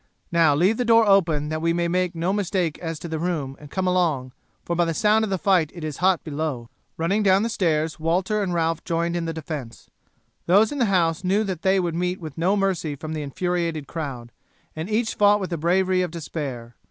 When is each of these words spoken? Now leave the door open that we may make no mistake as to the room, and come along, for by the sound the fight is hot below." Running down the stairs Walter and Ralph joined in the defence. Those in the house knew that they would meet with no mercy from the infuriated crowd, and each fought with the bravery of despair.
Now 0.31 0.55
leave 0.55 0.77
the 0.77 0.83
door 0.83 1.05
open 1.05 1.49
that 1.49 1.61
we 1.61 1.73
may 1.73 1.87
make 1.87 2.15
no 2.15 2.33
mistake 2.33 2.79
as 2.79 2.97
to 2.97 3.07
the 3.07 3.19
room, 3.19 3.55
and 3.59 3.69
come 3.69 3.85
along, 3.85 4.31
for 4.65 4.75
by 4.75 4.83
the 4.85 4.95
sound 4.95 5.23
the 5.25 5.37
fight 5.37 5.71
is 5.73 5.97
hot 5.97 6.23
below." 6.23 6.69
Running 6.97 7.21
down 7.21 7.43
the 7.43 7.49
stairs 7.49 7.99
Walter 7.99 8.41
and 8.41 8.51
Ralph 8.51 8.83
joined 8.83 9.15
in 9.15 9.25
the 9.25 9.31
defence. 9.31 9.91
Those 10.47 10.71
in 10.71 10.79
the 10.79 10.85
house 10.85 11.23
knew 11.23 11.43
that 11.43 11.61
they 11.61 11.79
would 11.79 11.93
meet 11.93 12.19
with 12.19 12.35
no 12.35 12.57
mercy 12.57 12.95
from 12.95 13.13
the 13.13 13.21
infuriated 13.21 13.85
crowd, 13.85 14.31
and 14.75 14.89
each 14.89 15.13
fought 15.13 15.39
with 15.39 15.51
the 15.51 15.57
bravery 15.59 16.01
of 16.01 16.09
despair. 16.09 16.75